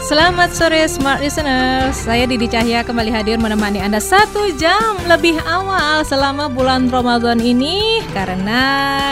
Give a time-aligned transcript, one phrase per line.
[0.00, 6.00] Selamat sore Smart Listeners, saya Didi Cahya kembali hadir menemani Anda satu jam lebih awal
[6.08, 8.00] selama bulan Ramadan ini.
[8.16, 8.62] Karena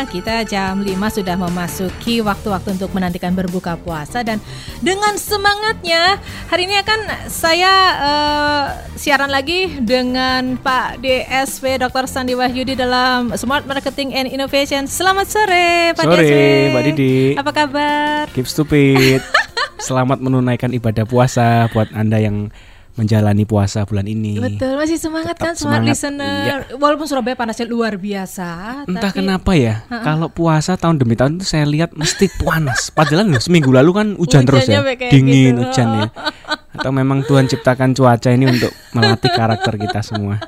[0.08, 0.88] kita jam 5
[1.20, 4.42] sudah memasuki waktu-waktu untuk menantikan berbuka puasa Dan
[4.82, 6.16] dengan semangatnya
[6.48, 8.64] hari ini akan saya uh,
[8.96, 12.08] siaran lagi dengan Pak DSW Dr.
[12.08, 14.88] Sandi Wahyudi dalam Smart Marketing and Innovation.
[14.88, 17.16] Selamat sore Pak sore, DSW Sore Mbak Didi.
[17.36, 18.24] Apa kabar?
[18.32, 19.20] Keep stupid
[19.78, 22.50] Selamat menunaikan ibadah puasa buat Anda yang
[22.98, 24.42] menjalani puasa bulan ini.
[24.42, 26.42] Betul, masih semangat Tetap kan smart semangat, listener.
[26.42, 26.54] iya.
[26.74, 28.48] Walaupun Surabaya panasnya luar biasa.
[28.90, 32.90] Entah tapi kenapa ya, kalau puasa tahun demi tahun itu saya lihat mesti panas.
[32.90, 34.82] Padahal loh, seminggu lalu kan hujan terus ya,
[35.14, 35.62] dingin gitu.
[35.62, 36.06] hujan ya.
[36.78, 40.38] Atau memang Tuhan ciptakan cuaca ini untuk melatih karakter kita semua.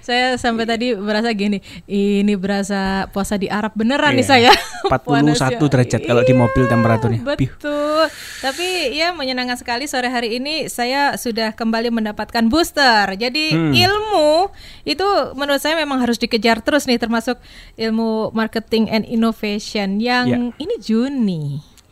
[0.00, 4.30] Saya sampai tadi berasa gini, ini berasa puasa di Arab beneran nih Iya.
[4.30, 4.52] saya.
[4.86, 5.58] 41 Panasnya.
[5.60, 7.20] derajat kalau di mobil temperaturnya.
[7.36, 7.50] Piu.
[7.50, 8.06] Betul.
[8.38, 13.12] Tapi ya menyenangkan sekali sore hari ini saya sudah kembali mendapatkan booster.
[13.14, 13.72] Jadi Hmm.
[13.72, 14.48] ilmu
[14.84, 15.04] itu
[15.34, 17.36] menurut saya memang harus dikejar terus nih termasuk
[17.74, 20.38] ilmu marketing and innovation yang Ya.
[20.56, 21.44] ini Juni.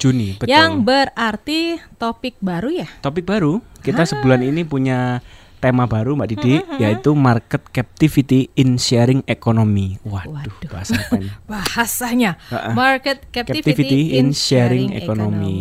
[0.05, 0.53] Juni, betul.
[0.53, 1.61] Yang berarti
[1.97, 2.89] topik baru ya?
[3.01, 3.81] Topik baru, Ah.
[3.81, 5.25] kita sebulan ini punya
[5.65, 9.97] tema baru Mbak Didi, yaitu market captivity in sharing economy.
[10.05, 10.69] Waduh, Waduh.
[10.69, 11.33] bahasa apa ini?
[11.49, 12.37] bahasanya
[12.77, 15.57] market captivity, Captivity in in sharing sharing economy.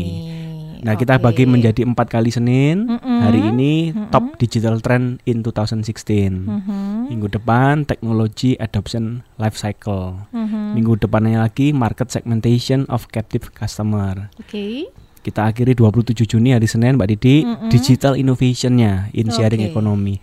[0.83, 2.91] Nah, kita bagi menjadi empat kali Senin.
[2.91, 3.19] Mm-mm.
[3.23, 6.43] Hari ini top digital trend in 2016.
[6.43, 7.07] Mhm.
[7.07, 10.27] Minggu depan technology adoption life cycle.
[10.35, 10.75] Mhm.
[10.75, 14.27] Minggu depannya lagi market segmentation of captive customer.
[14.35, 14.91] Oke.
[15.23, 17.71] Kita akhiri 27 Juni hari Senin Mbak Didi Mm-mm.
[17.71, 19.71] digital innovationnya in sharing Oke.
[19.71, 20.19] economy.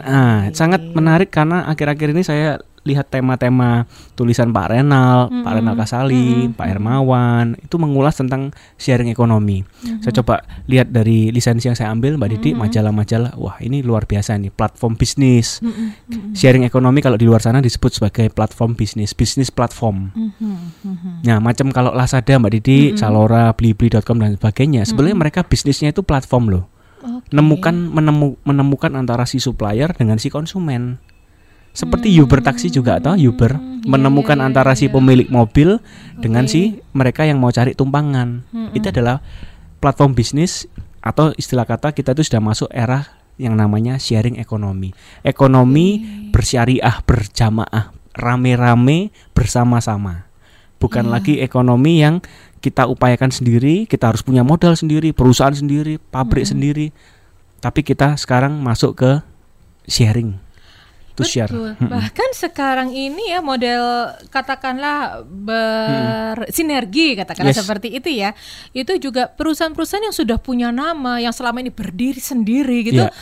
[0.00, 3.84] Nah, sangat menarik karena akhir-akhir ini saya lihat tema-tema
[4.16, 9.60] tulisan Pak Renal, Pak Renal Kasali, Pak Hermawan itu mengulas tentang sharing ekonomi.
[10.00, 14.40] Saya coba lihat dari lisensi yang saya ambil Mbak Didi majalah-majalah, wah ini luar biasa
[14.40, 15.60] nih platform bisnis.
[16.32, 20.12] Sharing ekonomi kalau di luar sana disebut sebagai platform bisnis, bisnis platform.
[20.16, 21.10] Mhm, mhm.
[21.28, 26.44] Nah, macam kalau Lazada, Mbak Didi, Salora, Blibli.com dan sebagainya, sebenarnya mereka bisnisnya itu platform
[26.48, 26.64] loh.
[27.00, 27.32] Oke.
[27.32, 31.00] Menemukan menemu, menemukan antara si supplier dengan si konsumen.
[31.70, 34.94] Seperti Uber taksi juga atau Uber iya, menemukan iya, antara si iya.
[34.94, 35.78] pemilik mobil
[36.18, 36.52] dengan Oke.
[36.52, 38.42] si mereka yang mau cari tumpangan.
[38.74, 39.22] Itu adalah
[39.78, 40.66] platform bisnis
[41.00, 43.06] atau istilah kata kita itu sudah masuk era
[43.40, 44.92] yang namanya sharing ekonomi.
[45.24, 50.28] Ekonomi bersyariah berjamaah, rame-rame bersama-sama.
[50.76, 51.12] Bukan Iya.
[51.12, 52.20] lagi ekonomi yang
[52.60, 56.92] kita upayakan sendiri, kita harus punya modal sendiri, perusahaan sendiri, pabrik sendiri.
[57.64, 59.10] Tapi kita sekarang masuk ke
[59.88, 60.49] sharing.
[61.20, 61.46] To share.
[61.52, 61.76] Betul.
[61.76, 61.88] Mm-mm.
[61.92, 67.60] Bahkan sekarang ini ya model katakanlah bersinergi katakanlah Yes.
[67.60, 68.32] seperti itu ya.
[68.72, 73.04] Itu juga perusahaan-perusahaan yang sudah punya nama yang selama ini berdiri sendiri gitu.
[73.04, 73.12] Iya.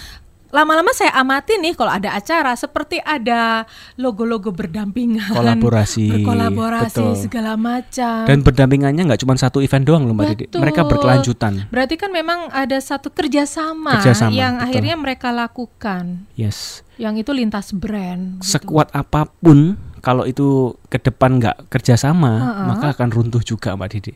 [0.49, 3.69] Lama-lama saya amati nih kalau ada acara seperti ada
[4.01, 7.21] logo-logo berdampingan, Kolaborasi, berkolaborasi betul.
[7.21, 8.25] segala macam.
[8.25, 10.45] Dan berdampingannya nggak cuma satu event doang loh Mbak Didi.
[10.57, 11.69] Mereka berkelanjutan.
[11.69, 14.67] Berarti kan memang ada satu kerjasama, Kerjasama, yang betul.
[14.73, 16.25] akhirnya mereka lakukan.
[16.33, 16.81] Yes.
[16.97, 18.41] Yang itu lintas brand.
[18.41, 18.57] gitu.
[18.57, 22.65] Sekuat apa pun kalau itu ke depan nggak kerjasama, Ha-ha.
[22.73, 24.13] maka akan runtuh juga Mbak Didi.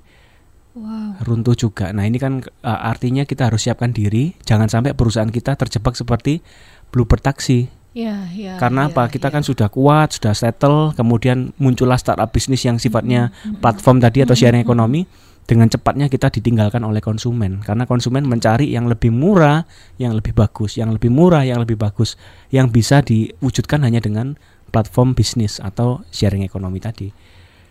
[0.73, 1.21] Wow.
[1.21, 1.93] Runtuh juga.
[1.93, 6.41] Nah ini kan uh, artinya kita harus siapkan diri, jangan sampai perusahaan kita terjebak seperti
[6.89, 7.69] Bluebird Taxi.
[7.93, 8.57] Ya, ya.
[8.57, 9.13] Karena ya, apa?
[9.13, 9.33] Kita ya.
[9.37, 14.65] kan sudah kuat, sudah settle, kemudian muncullah startup bisnis yang sifatnya platform tadi atau sharing
[14.65, 15.05] ekonomi.
[15.43, 19.67] Dengan cepatnya kita ditinggalkan oleh konsumen karena konsumen mencari yang lebih murah,
[19.99, 22.15] yang lebih bagus, yang lebih murah, yang lebih bagus,
[22.55, 24.39] yang bisa diwujudkan hanya dengan
[24.71, 27.11] platform bisnis atau sharing ekonomi tadi.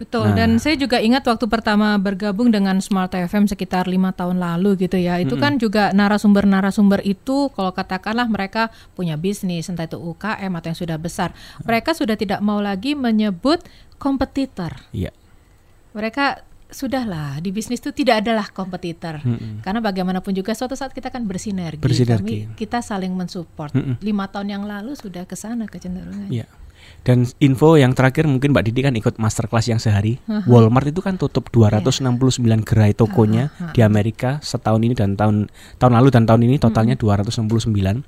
[0.02, 0.34] Betul.
[0.34, 0.36] Nah.
[0.36, 4.98] Dan saya juga ingat waktu pertama bergabung dengan Smart FM sekitar lima tahun lalu gitu
[4.98, 5.22] ya.
[5.22, 10.80] Itu kan juga narasumber-narasumber itu kalau katakanlah mereka punya bisnis entah itu UKM atau yang
[10.80, 13.62] sudah besar, mereka sudah tidak mau lagi menyebut
[13.96, 14.74] kompetitor.
[14.90, 15.14] Iya.
[15.94, 19.20] Mereka sudahlah di bisnis itu tidak adalah kompetitor
[19.60, 22.48] karena bagaimanapun juga suatu saat kita kan bersinergi, Bersinergi.
[22.48, 24.00] Kami- kita saling mensupport Mm-mm.
[24.00, 26.48] lima tahun yang lalu sudah ke sana kecenderungannya Iya.
[27.02, 30.22] Dan info yang terakhir mungkin Mbak Didi kan ikut masterclass yang sehari.
[30.46, 32.22] Walmart itu kan tutup 269
[32.62, 38.06] gerai tokonya di Amerika setahun ini dan tahun tahun lalu dan tahun ini totalnya 269.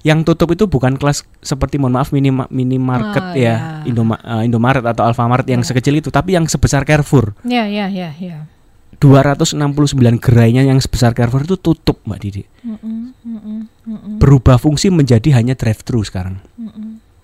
[0.00, 3.56] Yang tutup itu bukan kelas seperti mohon maaf mini minimarket Oh, ya, ya.
[3.84, 5.66] Indoma- eh, Indomaret atau Alfamart yang Ya.
[5.66, 7.34] sekecil itu, tapi yang sebesar Carrefour.
[7.42, 8.46] Ya, ya, ya, ya.
[9.00, 9.56] 269
[10.18, 12.42] gerainya yang sebesar Carrefour itu tutup Mbak Didi.
[12.60, 16.36] Mm-mm, mm-mm, mm-mm, Berubah fungsi menjadi hanya drive thru sekarang.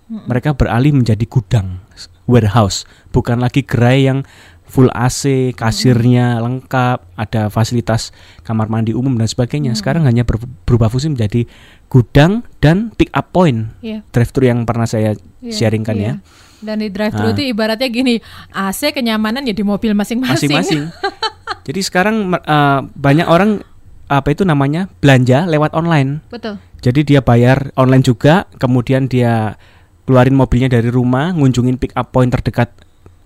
[0.06, 1.82] Mereka beralih menjadi gudang,
[2.24, 4.22] warehouse, bukan lagi gerai yang
[4.62, 8.10] full AC, kasirnya lengkap, ada fasilitas
[8.42, 9.74] kamar mandi umum dan sebagainya.
[9.74, 11.46] Sekarang hanya ber- berubah fungsi menjadi
[11.86, 13.70] gudang dan pick up point.
[13.78, 14.02] Iya.
[14.10, 16.06] Drive thru yang pernah saya Iya, sharingkan iya.
[16.06, 16.12] ya.
[16.56, 17.32] Dan di drive thru Ah.
[17.32, 18.18] itu ibaratnya gini,
[18.50, 20.50] AC kenyamanan ya di mobil masing-masing.
[20.50, 20.82] Masing-masing.
[21.66, 23.62] Jadi sekarang eh, banyak orang
[24.06, 26.22] apa itu namanya belanja lewat online.
[26.26, 26.58] Betul.
[26.78, 29.58] Jadi dia bayar online juga, kemudian dia
[30.06, 32.72] keluarin mobilnya dari rumah, ngunjungin pick up point terdekat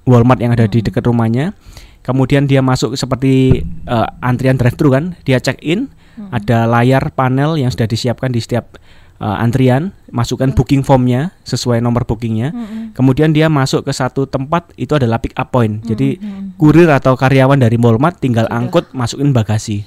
[0.09, 1.53] Walmart yang ada di dekat rumahnya.
[2.01, 5.93] Kemudian dia masuk seperti eh, antrian drive-thru kan, dia check in,
[6.33, 8.81] ada layar panel yang sudah disiapkan di setiap
[9.21, 12.57] eh, antrian, masukkan booking formnya sesuai nomor bookingnya.
[12.97, 15.85] Kemudian dia masuk ke satu tempat itu adalah pick up point.
[15.85, 16.17] Jadi
[16.57, 18.57] kurir atau karyawan dari Walmart tinggal Sudah.
[18.57, 19.85] angkut masukin bagasi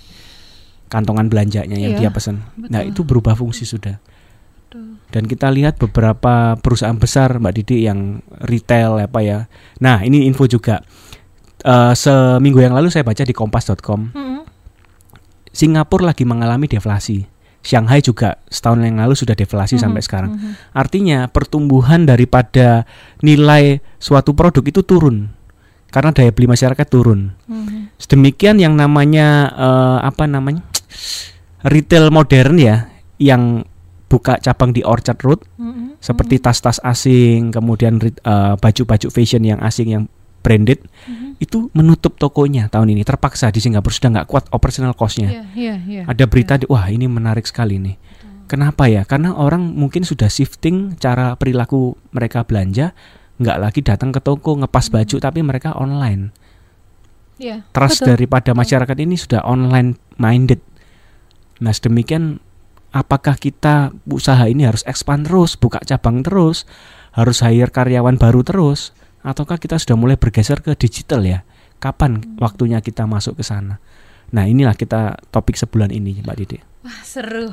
[0.93, 2.45] kantongan belanjanya yang Iya, dia pesan.
[2.69, 3.97] Nah, itu berubah fungsi sudah.
[5.13, 9.39] Dan kita lihat beberapa perusahaan besar Mbak Didi yang retail apa ya.
[9.77, 10.81] Nah, ini info juga.
[11.61, 14.41] Eh, seminggu yang lalu saya baca di kompas.com, Mm-mm.
[15.53, 17.29] Singapura lagi mengalami deflasi.
[17.63, 20.31] Shanghai juga setahun yang lalu sudah deflasi Mhm, sampai sekarang.
[20.35, 20.51] mhm.
[20.75, 22.83] Artinya pertumbuhan daripada
[23.23, 25.31] nilai suatu produk itu turun
[25.87, 27.31] karena daya beli masyarakat turun.
[27.47, 27.95] Mhm.
[27.95, 30.67] Sedemikian yang namanya eh, apa namanya
[31.63, 33.63] retail modern ya, yang
[34.13, 35.97] buka cabang di Orchard Road Mhm.
[35.97, 40.05] seperti tas-tas asing, kemudian eh, baju-baju fashion yang asing yang
[40.45, 41.41] branded Mhm.
[41.41, 45.33] itu menutup tokonya tahun ini terpaksa di Singapura sudah nggak kuat operational cost-nya.
[45.33, 46.01] Iya, iya, iya.
[46.05, 47.97] Ada berita di wah ini menarik sekali nih.
[48.45, 49.01] Kenapa ya?
[49.07, 52.93] Karena orang mungkin sudah shifting cara perilaku mereka belanja,
[53.41, 56.29] nggak lagi datang ke toko ngepas baju, tapi mereka online.
[57.41, 58.13] Iya, Trust betul.
[58.13, 60.61] daripada masyarakat ini sudah online minded.
[61.63, 62.43] Nah, sedemikian
[62.93, 66.69] apakah kita usaha ini harus expand terus, buka cabang terus,
[67.17, 68.93] harus hire karyawan baru terus,
[69.25, 71.41] ataukah kita sudah mulai bergeser ke digital ya?
[71.81, 73.81] Kapan waktunya kita masuk ke sana?
[74.31, 76.57] Nah, inilah kita topik sebulan ini, Mbak Didi.
[76.85, 77.51] Wah, seru.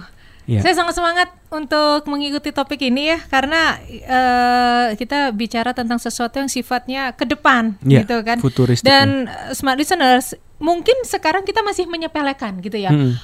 [0.48, 0.64] Ya.
[0.66, 6.50] Saya sangat semangat untuk mengikuti topik ini ya karena eh, kita bicara tentang sesuatu yang
[6.50, 8.42] sifatnya ke depan Ya, gitu kan.
[8.42, 12.90] futuristik Dan eh, smart listeners, mungkin sekarang kita masih menyepelekan gitu ya.
[12.90, 13.14] Mm-mm.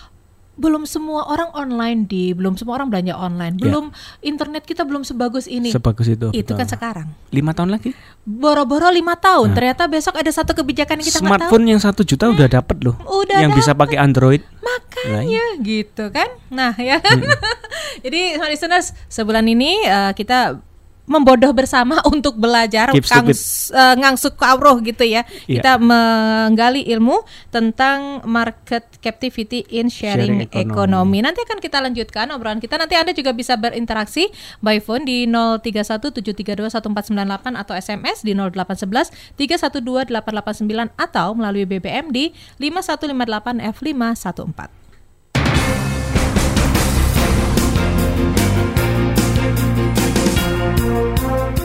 [0.56, 3.68] Belum semua orang online di, belum semua orang belanja online, Ya.
[3.68, 5.68] belum internet kita belum sebagus ini.
[5.68, 6.32] Sebagus itu.
[6.32, 6.56] Itu betul.
[6.56, 7.08] kan sekarang.
[7.28, 7.92] lima tahun lagi.
[8.24, 9.56] Boro-boro lima tahun, Nah.
[9.56, 11.36] ternyata besok ada satu kebijakan yang kita nggak tahu.
[11.44, 12.96] Smartphone yang satu juta udah dapat loh.
[13.04, 14.40] Udah yang bisa pakai Android.
[14.58, 16.26] Makanya gitu kan.
[16.48, 16.98] Nah ya.
[18.04, 20.58] Jadi smart listeners sebulan ini eh, kita
[21.06, 23.78] membodoh bersama untuk belajar Keep kang, stupid.
[23.78, 25.22] eh, ngangsuk kawruh gitu ya.
[25.46, 25.62] Iya.
[25.62, 30.66] Kita menggali ilmu tentang market captivity in sharing, Sharing economy.
[30.66, 31.18] ekonomi.
[31.22, 32.76] Nanti akan kita lanjutkan obrolan kita.
[32.76, 34.28] Nanti Anda juga bisa berinteraksi
[34.60, 43.62] by phone di 0317321498 atau SMS di 0811 312 889 atau melalui BBM di 5158
[43.62, 44.85] F514.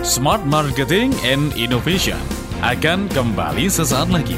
[0.02, 2.18] Smart Marketing and Innovation
[2.66, 4.34] akan kembali sesaat lagi.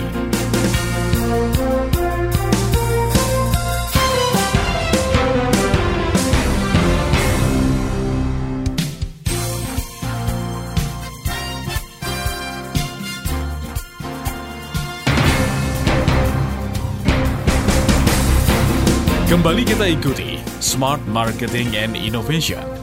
[19.31, 22.82] Kembali kita ikuti Smart Marketing and Innovation.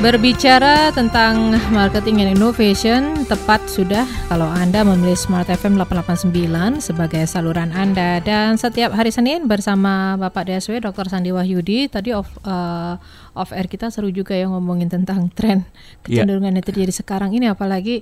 [0.00, 7.68] Berbicara tentang marketing and innovation, tepat sudah kalau Anda memilih Smart FM 889 sebagai saluran
[7.68, 8.16] Anda.
[8.24, 11.04] Dan setiap hari Senin bersama Bapak DSW Dr.
[11.12, 12.96] Sandi Wahyudi, tadi off, eh,
[13.36, 15.68] off air kita seru juga ya ngomongin tentang tren
[16.08, 16.24] Iya.
[16.24, 18.00] kecenderungan yang terjadi sekarang ini apalagi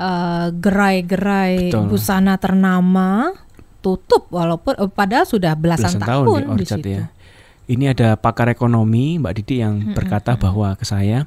[0.00, 1.92] eh, gerai-gerai Betul.
[1.92, 3.36] busana ternama
[3.84, 6.88] tutup walaupun eh, padahal sudah belasan, belasan tahun, tahun, di di situ.
[6.88, 7.04] ya.
[7.64, 11.24] Ini ada pakar ekonomi Mbak Didi yang berkata bahwa ke saya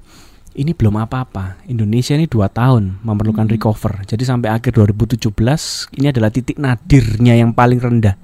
[0.54, 1.58] ini belum apa-apa.
[1.66, 3.54] Indonesia ini dua tahun memerlukan Hmm.
[3.54, 4.06] recover.
[4.06, 8.18] Jadi sampai akhir 2017 ini adalah titik nadirnya yang paling rendah.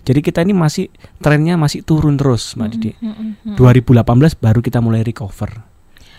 [0.00, 0.88] Jadi kita ini masih
[1.20, 2.90] trennya masih turun terus, Mbak Didi.
[2.98, 3.56] Mm, mm, mm.
[3.58, 5.60] 2018 baru kita mulai recover.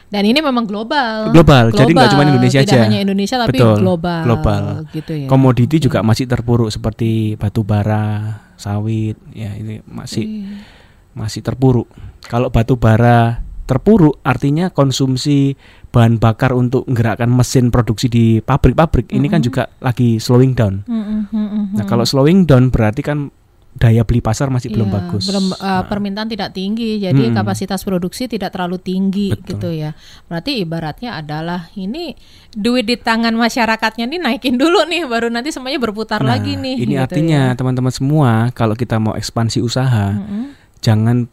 [0.05, 1.31] Dan ini memang global.
[1.31, 2.83] Global, jadi nggak cuma Indonesia Tidak aja.
[2.83, 4.21] hanya Indonesia tapi Betul, global.
[4.21, 4.63] global.
[4.91, 5.27] Gitu ya.
[5.27, 10.79] Komoditi juga masih terpuruk seperti batu bara, sawit, ya ini masih Iya.
[11.17, 11.87] Masih terpuruk.
[12.27, 15.55] Kalau batu bara terpuruk artinya konsumsi
[15.95, 20.83] bahan bakar untuk menggerakkan mesin produksi di pabrik-pabrik ini kan juga lagi slowing down.
[20.87, 21.89] Mm, mm, mm, mm, Nah, mm.
[21.89, 23.31] kalau slowing down berarti kan
[23.71, 25.23] daya beli pasar masih belum Iya, bagus.
[25.31, 27.37] belum, uh, Nah, permintaan tidak tinggi, jadi Mm-mm.
[27.39, 29.47] kapasitas produksi tidak terlalu tinggi Betul.
[29.47, 29.95] gitu ya.
[30.27, 32.11] Berarti ibaratnya adalah ini
[32.51, 36.83] duit di tangan masyarakatnya nih naikin dulu nih, baru nanti semuanya berputar nah, lagi nih.
[36.83, 37.55] Ini gitu artinya ya.
[37.55, 40.60] teman-teman semua kalau kita mau ekspansi usaha, Mm-mm.
[40.81, 41.29] Jangan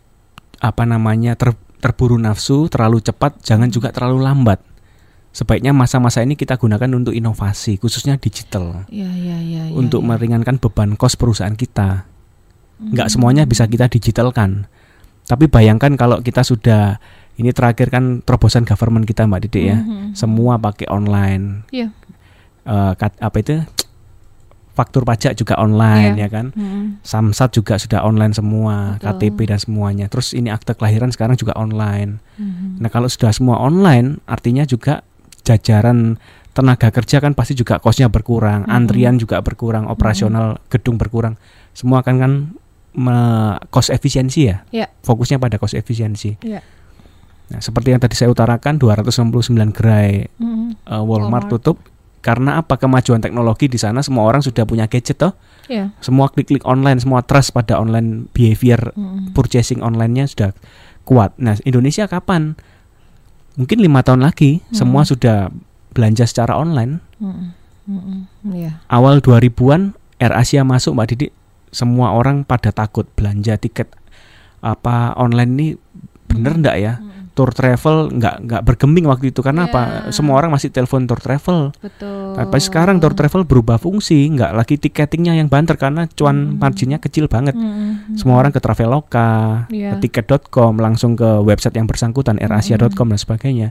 [0.58, 4.60] apa namanya ter- terburu nafsu, terlalu cepat, jangan juga terlalu lambat.
[5.30, 10.08] Sebaiknya masa-masa ini kita gunakan untuk inovasi, khususnya digital, Iya, iya, iya, iya, untuk iya.
[10.10, 12.08] meringankan beban kos perusahaan kita.
[12.78, 13.14] Nggak Hmm.
[13.14, 14.66] semuanya bisa kita digitalkan.
[15.28, 16.98] Tapi bayangkan kalau kita sudah
[17.36, 20.16] ini terakhir kan terobosan government kita Mbak Didik ya, Mhm.
[20.18, 21.68] semua pakai online.
[21.70, 21.94] Iya.
[22.64, 23.62] Eh, kat- apa itu?
[24.78, 26.22] Faktur pajak juga online Iya.
[26.22, 26.46] ya kan.
[26.54, 27.02] Mm-mm.
[27.02, 29.34] Samsat juga sudah online semua, Betul.
[29.34, 30.06] KTP dan semuanya.
[30.06, 32.22] Terus ini akte kelahiran sekarang juga online.
[32.38, 32.78] Mhm.
[32.78, 35.02] Nah, kalau sudah semua online, artinya juga
[35.42, 36.14] jajaran
[36.54, 38.70] tenaga kerja kan pasti juga kosnya berkurang, Mhm.
[38.70, 41.34] antrian juga berkurang, operasional gedung berkurang.
[41.70, 42.32] Semua akan kan
[42.94, 44.62] me- cost efisiensi ya.
[44.70, 44.86] Iya.
[45.02, 46.38] Fokusnya pada cost efisiensi.
[46.40, 46.62] Iya.
[47.48, 50.84] Nah, seperti yang tadi saya utarakan 269 gerai Mhm.
[50.84, 51.48] eh, Walmart Walmart.
[51.48, 51.76] tutup
[52.18, 55.32] karena apa kemajuan teknologi di sana semua orang sudah punya gadget toh.
[55.70, 55.92] Iya.
[56.02, 59.36] Semua klik-klik online, semua trust pada online behavior Mhm.
[59.36, 60.50] purchasing online-nya sudah
[61.04, 61.36] kuat.
[61.38, 62.56] Nah, Indonesia kapan?
[63.58, 64.74] Mungkin lima tahun lagi Hmm.
[64.74, 65.50] semua sudah
[65.92, 67.00] belanja secara online.
[67.18, 67.46] Mhm.
[67.88, 68.18] Mhm.
[68.54, 68.72] Iya.
[68.86, 71.26] Awal 2000-an Air Asia masuk, Mbak Didi,
[71.70, 73.92] semua orang pada takut belanja tiket
[74.58, 75.66] apa online ini
[76.26, 76.94] bener ndak ya?
[76.98, 77.07] Mhm.
[77.38, 79.70] Tour travel nggak nggak bergeming waktu itu karena Ya.
[79.70, 79.82] apa?
[80.10, 81.70] Semua orang masih telepon tour travel.
[81.78, 82.34] Betul.
[82.34, 86.58] Tapi sekarang tour travel berubah fungsi, nggak lagi tiketingnya yang banter karena cuan Hmm.
[86.58, 87.54] marginnya kecil banget.
[87.54, 88.18] Mhm.
[88.18, 89.94] Semua orang ke Traveloka, Iya.
[89.94, 93.14] ke tiket.com, langsung ke website yang bersangkutan, airasia.com Hmm.
[93.14, 93.68] dan sebagainya.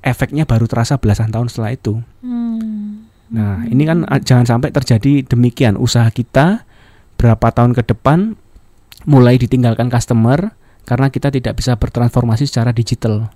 [0.00, 2.00] Efeknya baru terasa belasan tahun setelah itu.
[2.24, 3.04] Hmm.
[3.28, 5.76] Nah, ini kan ah, jangan sampai terjadi demikian.
[5.76, 6.64] Usaha kita
[7.20, 8.40] berapa tahun ke depan
[9.04, 10.56] mulai ditinggalkan customer
[10.88, 13.28] karena kita tidak bisa bertransformasi secara digital.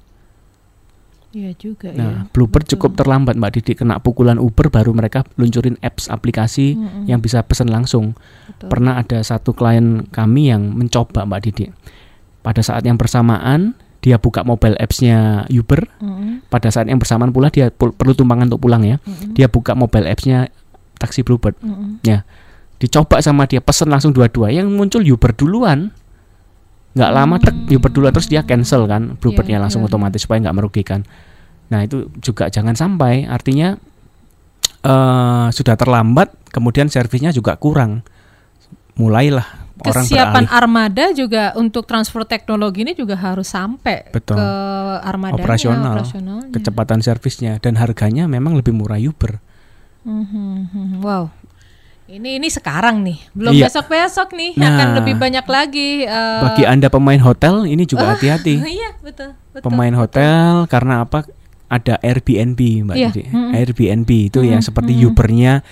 [1.32, 1.96] Iya juga ya.
[1.96, 2.72] Nah, Bluebird Betul.
[2.76, 7.08] cukup terlambat Mbak Didi kena pukulan Uber baru mereka luncurin apps aplikasi Mm-mm.
[7.08, 8.12] yang bisa pesan langsung.
[8.48, 8.68] Betul.
[8.68, 11.72] Pernah ada satu klien kami yang mencoba Mbak Didi.
[12.44, 13.72] Pada saat yang bersamaan
[14.04, 15.88] dia buka mobile apps-nya Uber.
[16.04, 16.44] Mm-mm.
[16.52, 19.00] Pada saat yang bersamaan pula dia perlu tumpangan untuk pulang ya.
[19.00, 19.32] Mm-mm.
[19.32, 20.52] Dia buka mobile apps-nya
[21.00, 21.56] taksi Bluebird.
[21.64, 22.04] Mm-mm.
[22.76, 24.52] Dicoba sama dia pesen langsung dua-dua.
[24.52, 25.96] Yang muncul Uber duluan.
[26.92, 29.16] Nggak lama tek Uber duluan terus dia cancel kan.
[29.16, 29.88] Bluebird-nya Iya, langsung iya.
[29.88, 31.00] otomatis supaya nggak merugikan.
[31.68, 33.24] Nah itu juga jangan sampai.
[33.24, 33.76] Artinya
[34.82, 36.32] eh sudah terlambat.
[36.48, 38.04] Kemudian servisnya juga kurang.
[38.92, 40.52] Mulailah orang Kesiapan beralih.
[40.52, 44.36] armada juga untuk transfer teknologi ini juga harus sampai Betul.
[44.36, 44.48] ke
[45.00, 45.96] armada Operasional.
[45.96, 46.52] operasionalnya.
[46.52, 49.40] kecepatan servisnya dan harganya memang lebih murah Uber.
[50.04, 51.32] Mhm, Wow.
[52.12, 53.72] Ini ini sekarang nih, belum Iya.
[53.72, 54.68] besok-besok nih Nah.
[54.68, 56.04] akan lebih banyak lagi.
[56.04, 58.60] eh, Bagi Anda pemain hotel ini juga hati-hati.
[58.60, 59.32] Iya betul.
[59.48, 59.64] betul.
[59.64, 61.24] Pemain hotel karena apa?
[61.66, 63.22] Ada Airbnb, Mbak Iya, Didi.
[63.32, 63.56] mm-mm.
[63.56, 65.08] Airbnb itu yang Mm-mm, seperti mm-mm.
[65.08, 65.64] Ubernya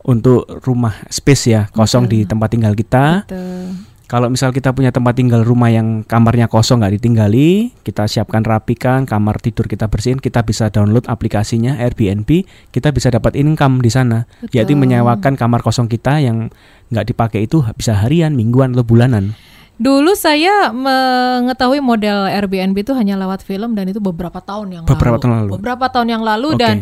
[0.00, 2.30] untuk rumah space ya, kosong di Betul.
[2.30, 3.04] tempat tinggal kita.
[3.26, 3.89] Betul.
[4.10, 9.06] Kalau misal kita punya tempat tinggal rumah yang kamarnya kosong nggak ditinggali, kita siapkan rapikan,
[9.06, 12.26] kamar tidur kita bersihin, kita bisa download aplikasinya Airbnb,
[12.74, 14.82] kita bisa dapat income di sana, yaitu Betul.
[14.82, 16.50] menyewakan kamar kosong kita yang
[16.90, 19.38] nggak dipakai itu bisa harian, mingguan atau bulanan.
[19.80, 25.16] Dulu saya mengetahui model Airbnb itu hanya lewat film dan itu beberapa tahun yang Beberapa
[25.16, 25.22] lalu.
[25.22, 25.50] tahun lalu.
[25.56, 26.60] Beberapa tahun yang lalu Oke.
[26.60, 26.76] dan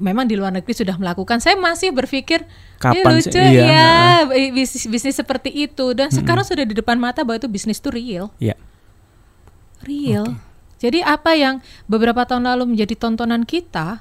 [0.00, 1.38] memang di luar negeri sudah melakukan.
[1.38, 2.48] Saya masih berpikir
[2.80, 3.90] Kapan "Ih, sih?" lucu Iya, ya
[4.50, 8.32] bisnis bisnis seperti itu dan sekarang sudah di depan mata bahwa itu bisnis itu real.
[8.40, 8.56] Ya.
[9.84, 10.40] Real.
[10.80, 14.00] Jadi apa yang beberapa tahun lalu menjadi tontonan kita,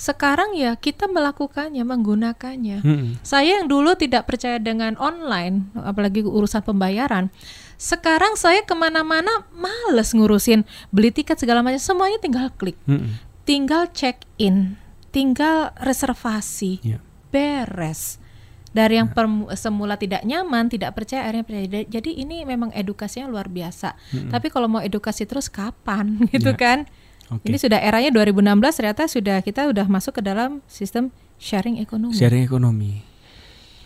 [0.00, 2.84] sekarang ya kita melakukannya, menggunakannya.
[2.84, 3.20] Mm-mm.
[3.20, 7.28] Saya yang dulu tidak percaya dengan online, apalagi urusan pembayaran.
[7.76, 13.20] Sekarang saya ke mana-mana males ngurusin beli tiket segala macam, semuanya tinggal klik, Mm-mm.
[13.44, 14.80] tinggal check in,
[15.16, 17.00] tinggal reservasi, Ya.
[17.32, 18.20] beres.
[18.68, 21.64] Dari yang permu- semula tidak nyaman, tidak percaya, akhirnya percaya.
[21.88, 23.96] Jadi ini memang edukasinya luar biasa.
[24.28, 26.60] Tapi kalau mau edukasi terus kapan, gitu Ya.
[26.60, 26.78] kan?
[27.26, 27.48] Oke.
[27.48, 31.08] Ini sudah eranya 2016 ternyata sudah kita udah masuk ke dalam sistem
[31.40, 32.12] sharing ekonomi.
[32.14, 33.00] Sharing ekonomi.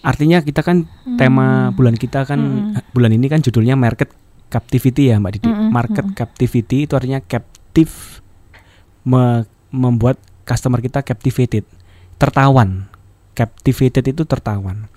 [0.02, 1.16] Artinya kita kan Hmm.
[1.16, 2.40] tema bulan kita kan
[2.90, 4.10] bulan ini kan judulnya market
[4.48, 5.46] captivity ya Mbak Didi.
[5.46, 8.20] Mm-mm, Market captivity itu artinya captive
[9.02, 10.18] me- membuat
[10.50, 11.62] customer kita captivated,
[12.18, 12.90] tertawan.
[13.38, 14.90] Captivated itu tertawan.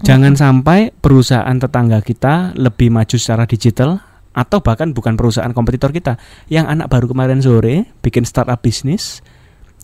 [0.00, 4.00] Jangan sampai perusahaan tetangga kita lebih maju secara digital
[4.32, 6.16] atau bahkan bukan perusahaan kompetitor kita
[6.48, 9.20] yang anak baru kemarin sore bikin startup bisnis,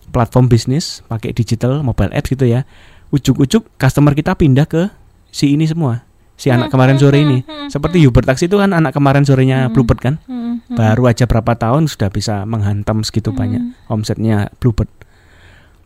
[0.09, 2.65] platform bisnis pakai digital mobile apps gitu ya.
[3.13, 4.89] Ujuk-ujuk customer kita pindah ke
[5.29, 6.08] si ini semua.
[6.39, 7.43] Si anak kemarin sore ini.
[7.67, 10.15] Seperti Uber Taxi itu kan anak kemarin sorenya Bluebird kan.
[10.23, 10.79] Hmm, hmm.
[10.79, 14.87] Baru aja berapa tahun sudah bisa menghantam segitu banyak omsetnya Bluebird.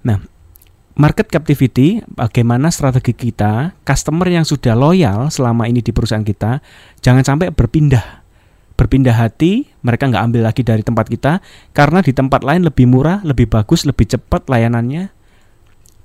[0.06, 0.22] Nah,
[0.94, 6.62] market captivity bagaimana strategi kita, customer yang sudah loyal selama ini di perusahaan kita,
[7.02, 8.22] jangan sampai berpindah.
[8.78, 11.42] Berpindah hati, mereka nggak ambil lagi dari tempat kita
[11.74, 15.10] karena di tempat lain lebih murah, lebih bagus, lebih cepat layanannya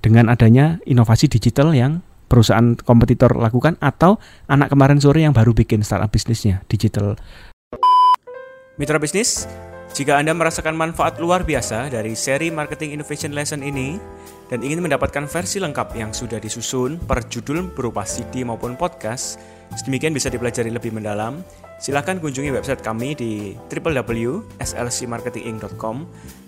[0.00, 5.80] dengan adanya inovasi digital yang perusahaan kompetitor lakukan atau anak kemarin sore yang baru bikin
[5.80, 7.16] startup bisnisnya digital
[8.78, 9.50] Mitra bisnis,
[9.90, 13.98] jika Anda merasakan manfaat luar biasa dari seri Marketing Innovation Lesson ini
[14.46, 19.42] dan ingin mendapatkan versi lengkap yang sudah disusun per judul berupa CD maupun podcast,
[19.74, 21.42] sedemikian bisa dipelajari lebih mendalam,
[21.82, 25.96] silakan kunjungi website kami di www.slcmarketinginc.com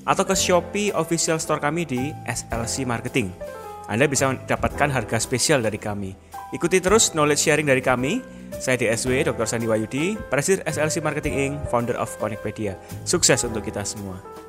[0.06, 3.58] atau ke Shopee official store kami di SLC Marketing.
[3.90, 6.14] Anda bisa mendapatkan harga spesial dari kami.
[6.54, 8.23] Ikuti terus knowledge sharing dari kami.
[8.54, 9.47] Saya DSW Dr.
[9.50, 12.78] Sandi Wayudi, Presiden SLC Marketing Inc., founder of Connectpedia.
[13.02, 14.39] Sukses untuk kita semua.